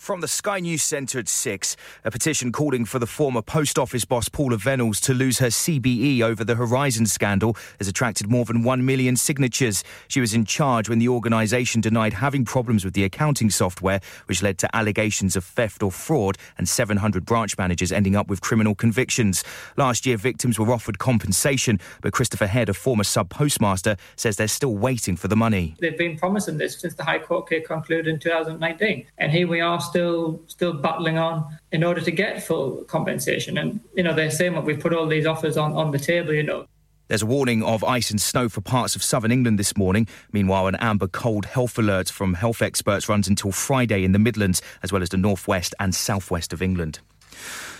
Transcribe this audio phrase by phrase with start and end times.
[0.00, 1.76] From the Sky News Centre at 6,
[2.06, 6.22] a petition calling for the former post office boss Paula Venables to lose her CBE
[6.22, 9.84] over the Horizon scandal has attracted more than 1 million signatures.
[10.08, 14.42] She was in charge when the organisation denied having problems with the accounting software, which
[14.42, 18.74] led to allegations of theft or fraud and 700 branch managers ending up with criminal
[18.74, 19.44] convictions.
[19.76, 24.48] Last year, victims were offered compensation, but Christopher Head, a former sub postmaster, says they're
[24.48, 25.76] still waiting for the money.
[25.78, 29.60] They've been promising this since the High Court case concluded in 2019, and here we
[29.60, 33.58] are still still still battling on in order to get full compensation.
[33.58, 36.32] And you know they're saying, that we've put all these offers on on the table."
[36.32, 36.66] You know.
[37.08, 40.06] There's a warning of ice and snow for parts of southern England this morning.
[40.32, 44.62] Meanwhile, an amber cold health alert from health experts runs until Friday in the Midlands,
[44.82, 47.00] as well as the northwest and southwest of England.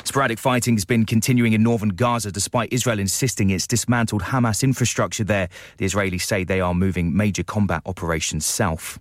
[0.03, 5.25] Sporadic fighting has been continuing in northern Gaza despite Israel insisting it's dismantled Hamas infrastructure
[5.25, 5.49] there.
[5.77, 8.99] The Israelis say they are moving major combat operations south.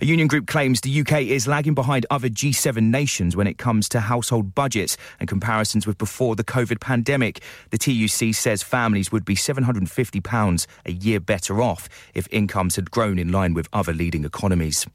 [0.00, 3.88] A union group claims the UK is lagging behind other G7 nations when it comes
[3.90, 7.42] to household budgets and comparisons with before the COVID pandemic.
[7.70, 13.18] The TUC says families would be £750 a year better off if incomes had grown
[13.18, 14.86] in line with other leading economies.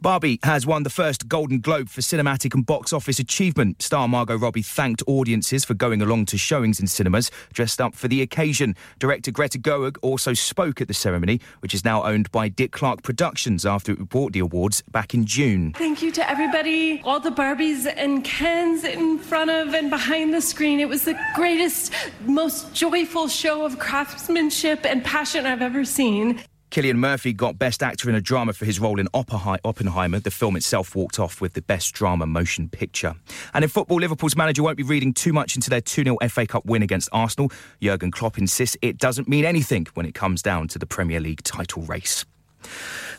[0.00, 3.80] Barbie has won the first Golden Globe for cinematic and box office achievement.
[3.82, 8.08] Star Margot Robbie thanked audiences for going along to showings in cinemas dressed up for
[8.08, 8.74] the occasion.
[8.98, 13.02] Director Greta Gerwig also spoke at the ceremony, which is now owned by Dick Clark
[13.02, 15.72] Productions after it bought the awards back in June.
[15.72, 20.40] Thank you to everybody, all the Barbies and Kens in front of and behind the
[20.40, 20.80] screen.
[20.80, 21.92] It was the greatest,
[22.26, 26.40] most joyful show of craftsmanship and passion I've ever seen.
[26.72, 30.20] Killian Murphy got Best Actor in a Drama for his role in Oppenheimer.
[30.20, 33.14] The film itself walked off with the Best Drama Motion Picture.
[33.52, 36.46] And in football, Liverpool's manager won't be reading too much into their 2 0 FA
[36.46, 37.52] Cup win against Arsenal.
[37.82, 41.42] Jurgen Klopp insists it doesn't mean anything when it comes down to the Premier League
[41.42, 42.24] title race.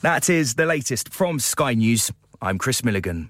[0.02, 2.12] That is the latest from Sky News.
[2.42, 3.30] I'm Chris Milligan.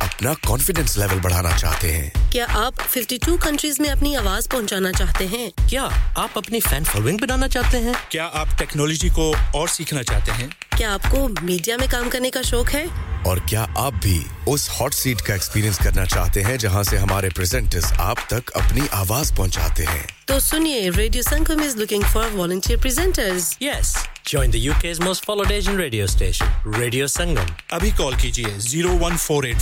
[0.00, 5.26] اپنا confidence level بڑھانا چاہتے ہیں کیا آپ 52 countries میں اپنی آواز پہنچانا چاہتے
[5.26, 5.88] ہیں کیا
[6.16, 10.48] آپ اپنی فین فالوئنگ بنانا چاہتے ہیں کیا آپ ٹیکنالوجی کو اور سیکھنا چاہتے ہیں
[10.76, 12.84] کیا آپ کو میڈیا میں کام کرنے کا شوق ہے
[13.24, 14.18] اور کیا آپ بھی
[14.46, 18.86] اس ہاٹ سیٹ کا ایکسپیرینس کرنا چاہتے ہیں جہاں سے ہمارے پریزنٹرز آپ تک اپنی
[18.94, 23.94] آواز پہنچاتے ہیں تو سنیے radio Sangam is looking for volunteer presenters yes
[24.24, 25.52] join the U K most followed
[25.52, 26.76] وٹیئر
[26.76, 29.60] ریڈیو سنگم ابھی کال کیجیے زیرو ون فور ایٹ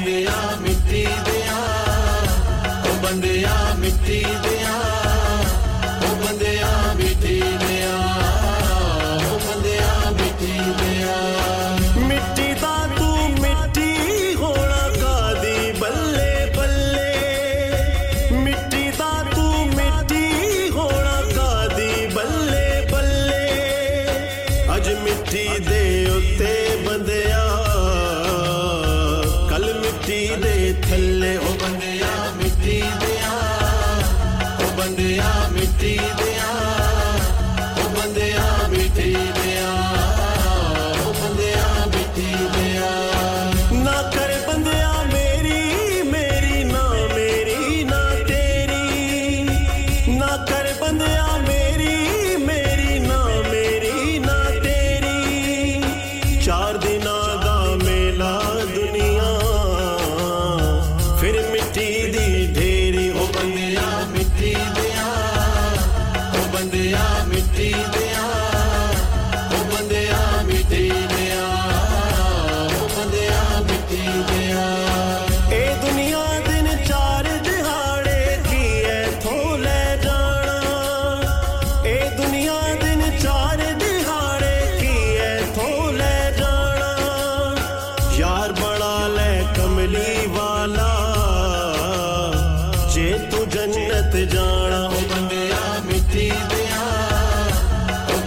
[93.01, 95.49] تج جنت جانا بندے
[95.85, 96.83] مٹی دیا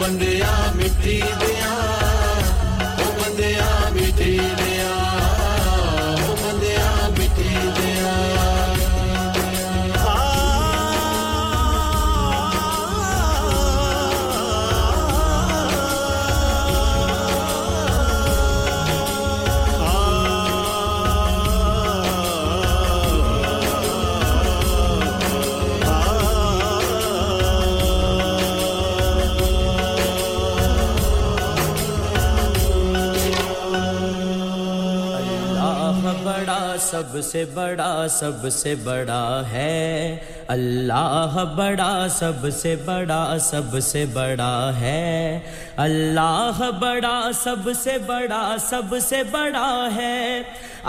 [0.00, 0.41] بندے
[0.77, 1.64] مٹی دیا
[36.95, 38.06] سب سے بڑا
[38.11, 40.17] سب سے بڑا ہے
[40.49, 45.41] اللہ بڑا سب سے بڑا سب سے بڑا ہے
[45.77, 50.43] اللہ بڑا سب سے بڑا سب سے بڑا ہے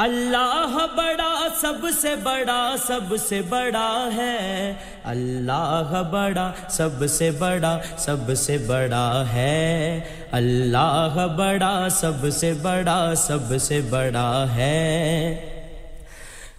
[0.00, 1.48] اللہ بڑا
[1.62, 3.90] سب سے بڑا سب سے بڑا
[4.16, 4.74] ہے
[5.06, 10.00] اللہ بڑا سب سے بڑا سب سے بڑا ہے
[10.32, 15.55] اللہ بڑا سب سے بڑا سب سے بڑا ہے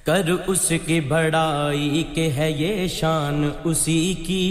[0.07, 4.51] کر اس کی بڑائی کہ ہے یہ شان اسی کی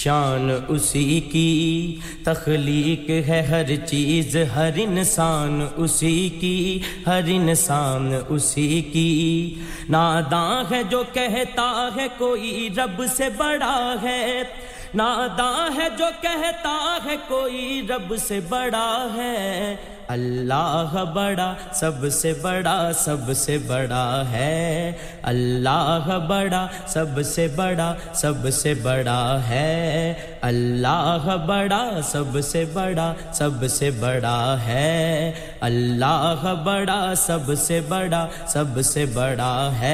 [0.00, 1.98] شان اسی کی
[2.24, 6.78] تخلیق ہے ہر چیز ہر انسان اسی کی
[7.06, 9.54] ہر انسان اسی کی
[9.90, 14.42] ناداں ہے جو کہتا ہے کوئی رب سے بڑا ہے
[14.94, 19.74] ناداں ہے جو کہتا ہے کوئی رب سے بڑا ہے
[20.12, 21.52] اللہ بڑا
[21.74, 22.76] سب سے بڑا
[22.94, 24.92] سب سے بڑا ہے
[25.22, 27.92] اللہ بڑا سب سے بڑا
[28.14, 35.32] سب سے بڑا ہے اللہ بڑا سب سے بڑا سب سے بڑا ہے
[35.60, 39.93] اللہ بڑا سب سے بڑا سب سے بڑا ہے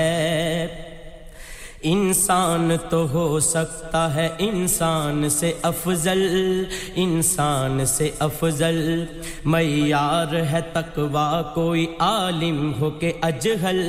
[1.83, 6.23] انسان تو ہو سکتا ہے انسان سے افضل
[6.95, 9.05] انسان سے افضل
[9.45, 13.81] معیار ہے تکوا کوئی عالم ہو کے اجہل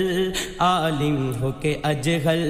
[0.59, 2.48] عالم ہو کے اجہل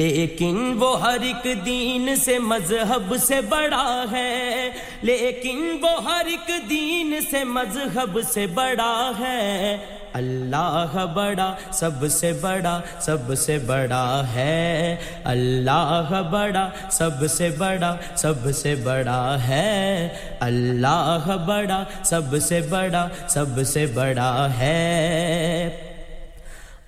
[0.00, 4.70] لیکن وہ ہر ایک دین سے مذہب سے بڑا ہے
[5.02, 9.76] لیکن وہ ہر ایک دین سے مذہب سے بڑا ہے
[10.14, 14.22] اللہ بڑا سب سے بڑا سب سے بڑا
[14.34, 14.96] ہے
[15.24, 20.08] اللہ بڑا سب سے بڑا سب سے بڑا ہے
[20.40, 25.91] اللہ بڑا سب سے بڑا سب سے بڑا ہے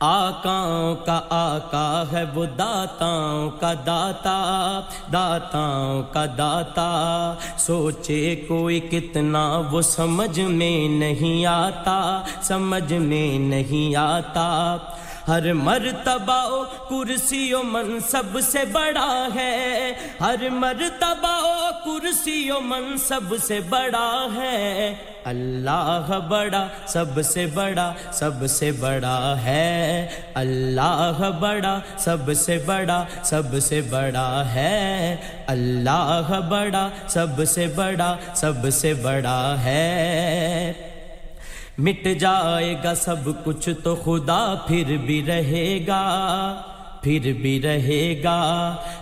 [0.00, 4.38] آکاؤں کا آقا ہے وہ داتاؤں کا داتا
[5.12, 6.88] داتاؤں کا داتا
[7.58, 11.98] سوچے کوئی کتنا وہ سمجھ میں نہیں آتا
[12.42, 14.76] سمجھ میں نہیں آتا
[15.28, 17.62] ہر مرتبہ او کرسی و
[18.08, 22.58] سب سے بڑا ہے ہر مرتبہ او کرسی و
[22.98, 24.94] سب سے بڑا ہے
[25.24, 30.06] اللہ بڑا سب سے بڑا سب سے بڑا ہے
[30.34, 35.16] اللہ بڑا سب سے بڑا سب سے بڑا ہے
[35.46, 38.16] اللہ بڑا سب سے بڑا
[38.34, 40.93] سب سے بڑا ہے
[41.78, 46.02] مٹ جائے گا سب کچھ تو خدا پھر بھی رہے گا
[47.02, 48.36] پھر بھی رہے گا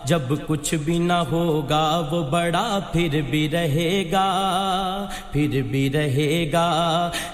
[0.07, 4.25] جب کچھ بھی نہ ہوگا وہ بڑا پھر بھی رہے گا
[5.33, 7.11] پھر بھی رہے گا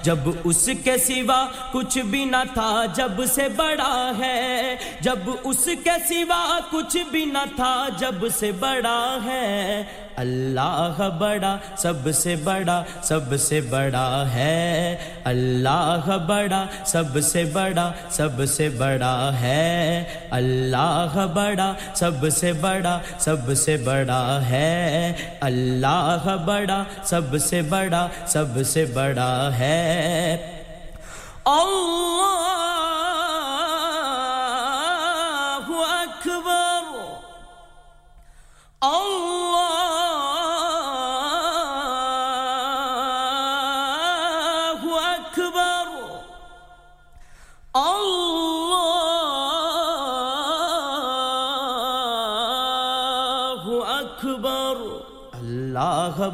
[0.02, 5.96] جب اس کے سوا کچھ بھی نہ تھا جب سے بڑا ہے جب اس کے
[6.08, 9.82] سوا کچھ بھی نہ تھا جب سے بڑا ہے
[10.18, 14.96] اللہ بڑا سب سے بڑا سب سے بڑا ہے
[15.24, 22.98] اللہ بڑا سب سے بڑا سب سے بڑا ہے اللہ بڑا سب سے بڑا
[23.18, 25.12] سب سے بڑا ہے
[25.40, 28.06] اللہ بڑا سب سے بڑا
[28.26, 30.36] سب سے بڑا ہے
[31.46, 32.48] اللہ
[35.88, 36.96] اکبر
[38.82, 39.37] اللہ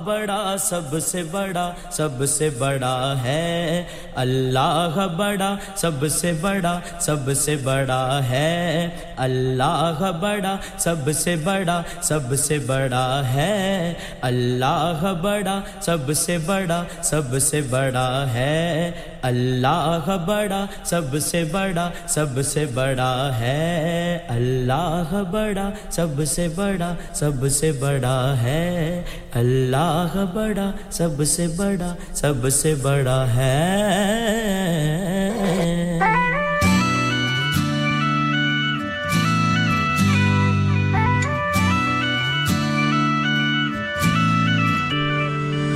[0.04, 3.84] بڑا سب سے بڑا سب سے بڑا ہے
[4.14, 8.88] اللہ بڑا سب سے بڑا سب سے بڑا ہے
[9.16, 13.92] اللہ بڑا سب سے بڑا سب سے بڑا ہے
[14.22, 18.90] اللہ بڑا سب سے بڑا سب سے بڑا ہے
[19.24, 27.46] اللہ بڑا سب سے بڑا سب سے بڑا ہے اللہ بڑا سب سے بڑا سب
[27.50, 29.02] سے بڑا ہے
[29.34, 33.52] اللہ بڑا سب سے بڑا سب سے بڑا ہے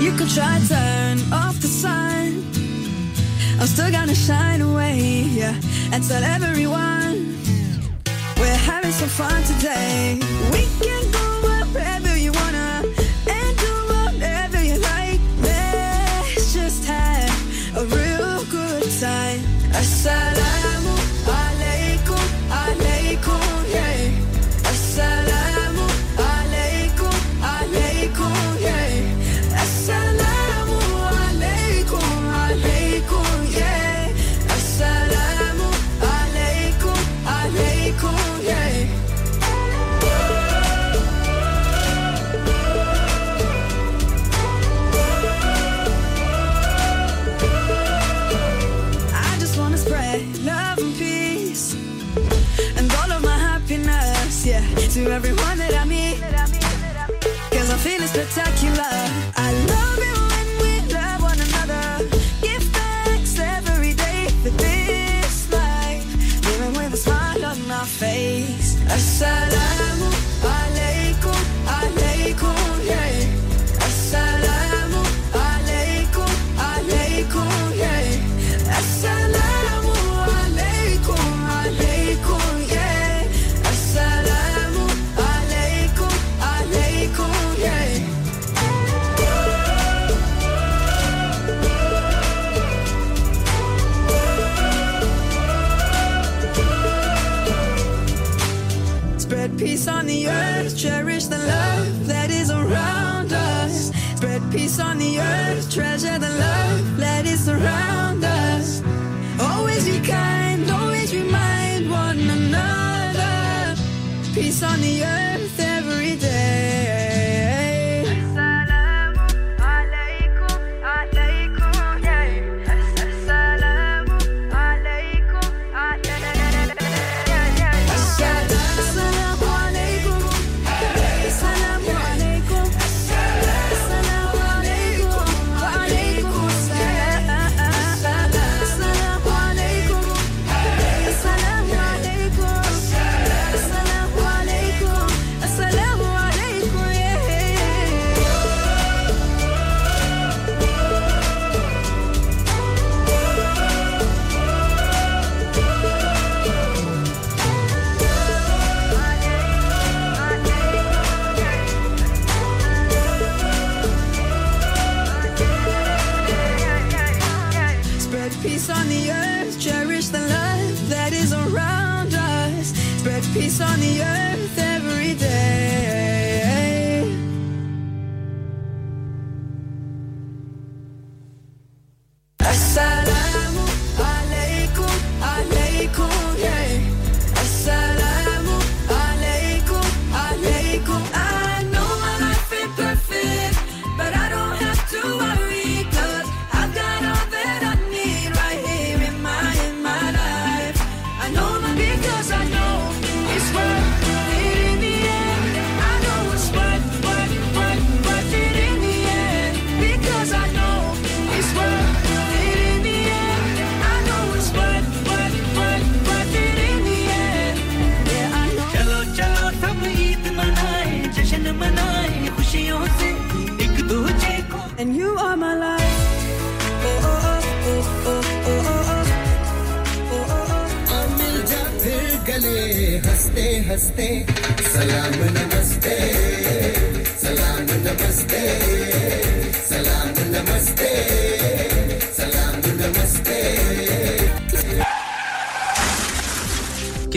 [0.00, 2.57] You try turn off the sun
[3.60, 5.54] I'm still gonna shine away, yeah,
[5.92, 7.36] and tell everyone
[8.36, 10.20] we're having some fun today.
[10.52, 11.27] We can go.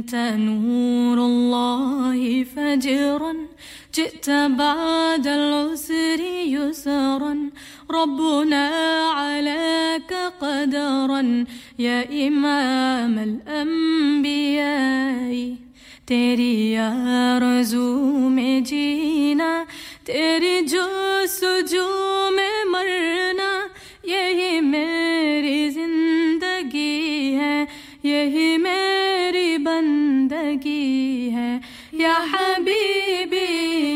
[0.04, 3.34] أنت نور الله فجرا
[3.96, 7.50] جئت بعد العسر يسرا
[7.92, 8.68] ربنا
[9.10, 11.46] عليك قدرا
[11.80, 14.54] يا إمام الأنبياء
[16.08, 19.66] تري يا رزوم جينا
[20.06, 22.38] تري جو سجوم
[22.74, 23.54] مرنا
[24.04, 27.68] يهي ميري زندگي هي
[28.04, 29.13] يهي ميري
[29.84, 31.58] بندگی ہے
[32.04, 33.48] یا حبیبی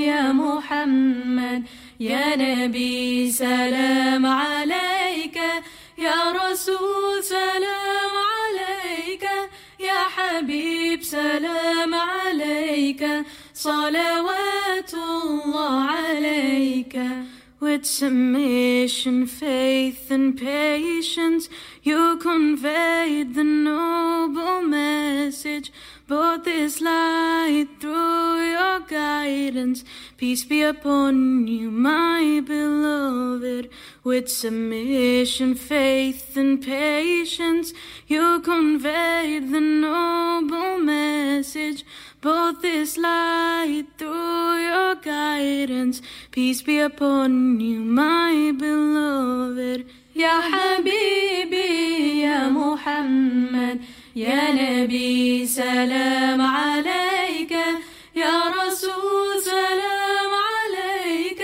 [0.05, 1.75] یا محمد
[1.99, 5.37] يا نبي سلام عليك
[5.97, 9.25] يا رسول سلام عليك
[9.79, 13.03] يا حبيب سلام عليك
[13.53, 16.95] صلوات الله عليك
[17.59, 21.49] With submission, faith, and patience,
[21.81, 25.71] you conveyed the noble message.
[26.05, 29.83] Brought this light through your guidance.
[30.17, 33.71] Peace be upon you, my beloved.
[34.03, 37.73] With submission, faith, and patience,
[38.05, 41.83] you conveyed the noble message.
[42.21, 46.01] both this light through your guidance.
[46.31, 49.85] Peace be upon you, my beloved.
[50.15, 53.79] يا حبيبي يا محمد
[54.15, 57.51] يا نبي سلام عليك
[58.15, 61.41] يا رسول سلام عليك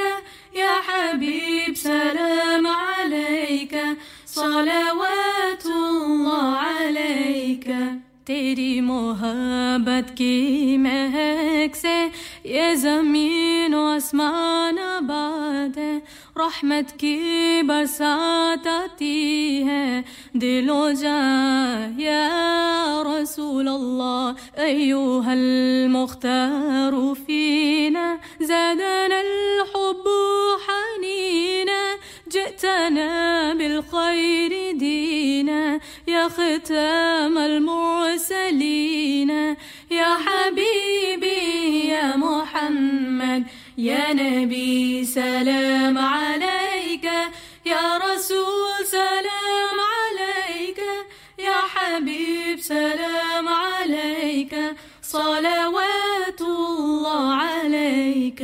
[0.55, 3.75] يا حبيب سلام عليك
[4.25, 6.82] صلوات الله عليك
[8.27, 11.95] تیری محبت کی مہک سے
[12.43, 15.97] یہ زمین و آسمان آباد ہے
[16.37, 20.01] رحمت کی برسات آتی ہے
[20.33, 21.17] دل و جا
[21.97, 23.03] یا
[23.07, 26.93] رسول اللہ ایوہ المختار
[27.25, 28.15] فینا
[28.39, 30.07] زدن الحب
[30.67, 31.81] حنینہ
[32.33, 39.29] جئتنا بالخير دينا يا ختام المرسلين
[39.91, 43.43] يا حبيبي يا محمد
[43.77, 47.05] يا نبي سلام عليك
[47.65, 50.79] يا رسول سلام عليك
[51.39, 54.55] يا حبيب سلام عليك
[55.01, 58.43] صلوات الله عليك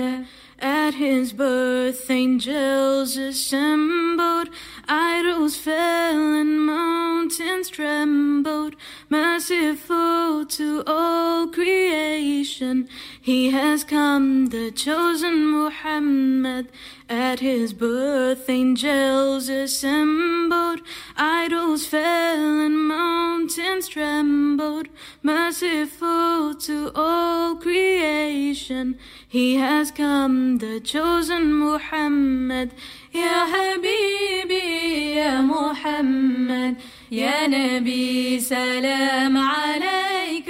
[0.90, 4.50] At his birth, angels assembled,
[4.88, 8.76] idols fell, and mountains trembled
[9.10, 12.88] merciful to all creation.
[13.20, 16.68] He has come, the chosen Muhammad.
[17.10, 20.82] At his birth, angels assembled,
[21.18, 24.90] idols fell, and mountains trembled.
[25.24, 32.74] Merciful to all creation, he has come, the chosen Muhammad.
[33.16, 36.76] يا حبيبي يا محمد
[37.12, 40.50] يا نبي سلام عليك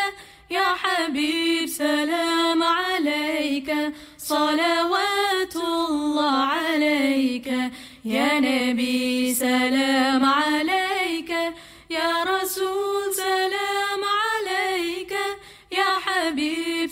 [0.50, 3.74] يا حبيب سلام عليك
[4.18, 7.46] صلوات الله عليك
[8.04, 11.30] يا نبي سلام عليك
[11.90, 13.65] يا رسول سلام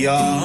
[0.00, 0.39] Young.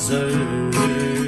[0.00, 1.19] deserve.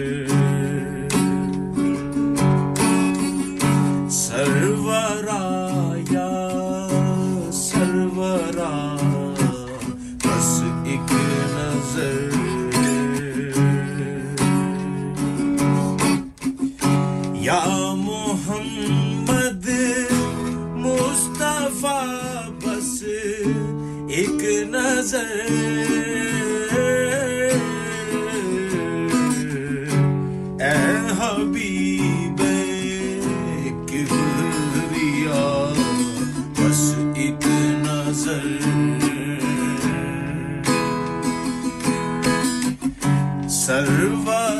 [43.62, 44.51] Saruva.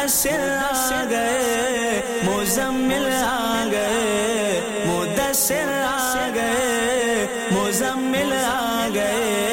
[0.00, 7.25] مدثر آ گئے مزمل آ گئے مدثر آ گئے
[7.51, 9.48] مزمل آ گئے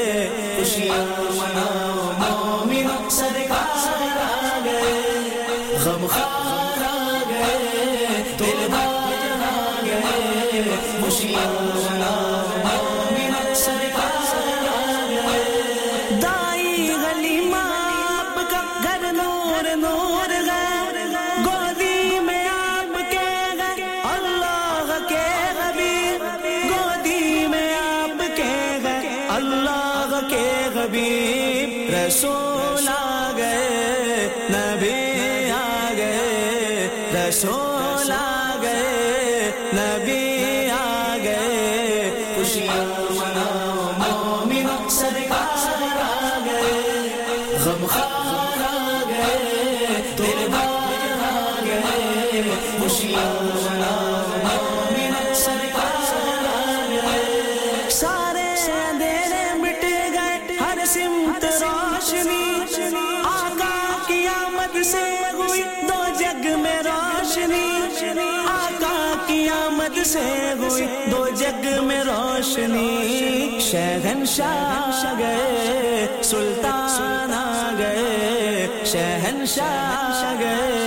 [74.26, 77.70] شہنشاہ گئے سلطان آ
[77.78, 80.85] گئے شہنشاہ گئے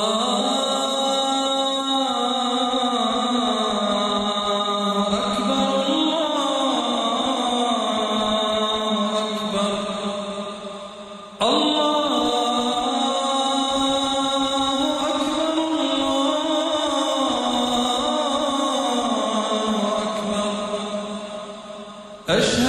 [22.37, 22.60] أشهد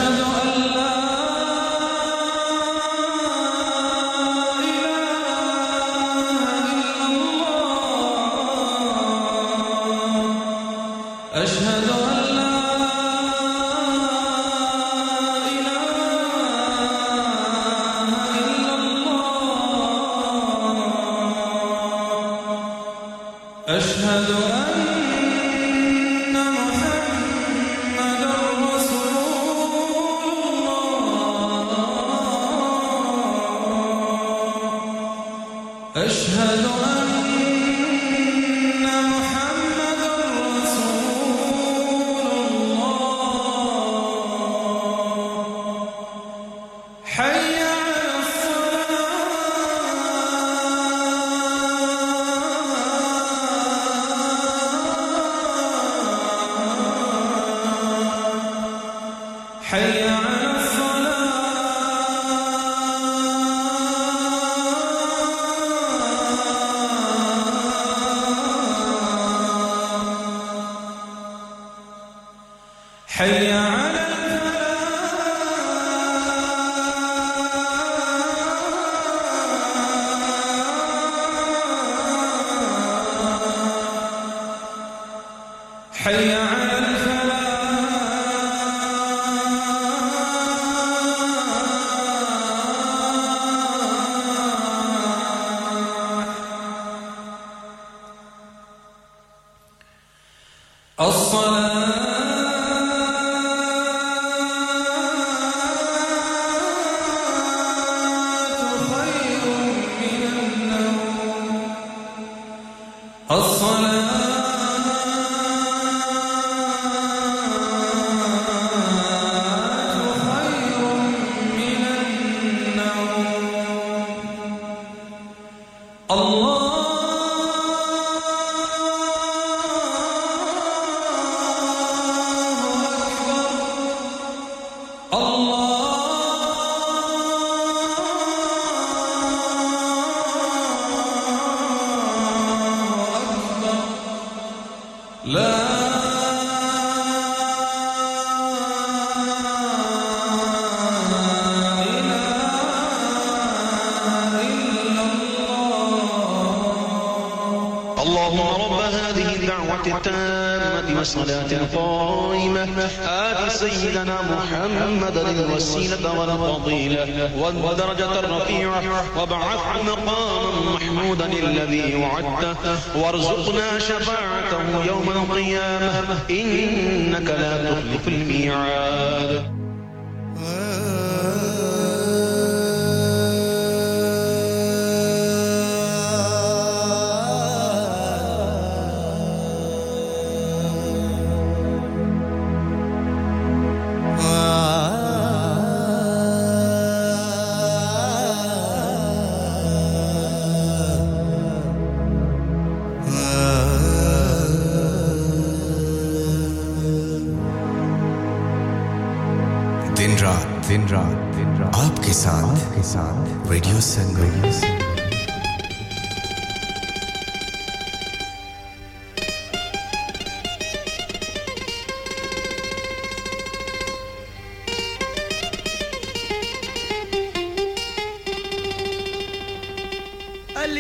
[167.43, 168.83] والدرجة الرفيعة
[169.19, 179.52] وابعثه مقاما محمودا الذي وعدته وارزقنا شفاعته يوم القيامة إنك لا تخلف الميعاد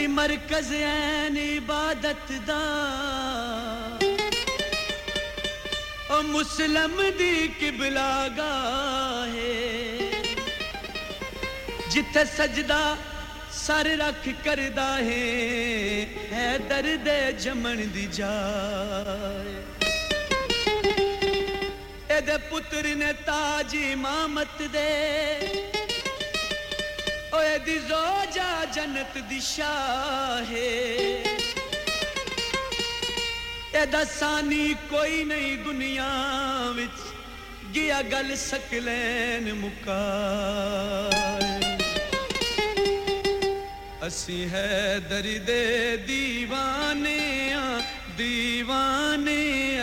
[0.00, 2.62] مرکز این عبادت دا
[6.10, 7.00] او دسلم
[7.60, 9.26] کبلا گا
[9.34, 10.10] ہے
[11.90, 12.94] جت سجدہ
[13.52, 16.04] سر رکھ کر دے
[16.68, 17.08] درد
[17.38, 18.06] جمن دے
[22.50, 25.81] پتر نے تاج امامت دے
[27.88, 30.68] زو جا جنت دشاہے
[33.74, 36.10] یہ دسانی کوئی نہیں دنیا
[36.76, 37.00] بچ
[37.74, 40.02] گیا گل سکلین مکا
[44.06, 45.96] اس ہے دری دے
[46.08, 47.78] دیوانیا
[48.18, 49.28] دیوان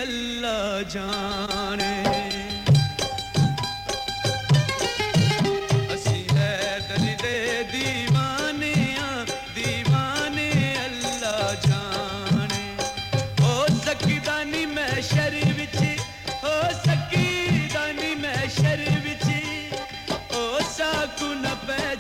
[0.00, 1.80] اللہ جان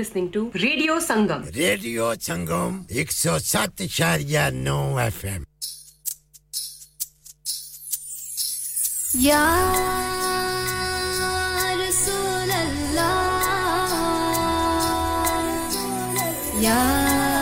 [0.01, 5.43] listening to radio Sangam radio Sangam ایک سو سات شہر یا نو ایف ایم
[9.15, 9.45] یا
[11.95, 13.11] سولہ
[16.61, 17.40] یا